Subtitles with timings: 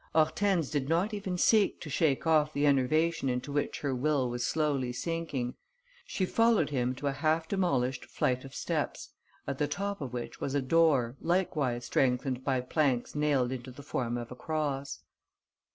[0.15, 4.43] Hortense did not even seek to shake off the enervation into which her will was
[4.43, 5.53] slowly sinking.
[6.07, 9.11] She followed him to a half demolished flight of steps
[9.45, 13.83] at the top of which was a door likewise strengthened by planks nailed in the
[13.83, 15.03] form of a cross.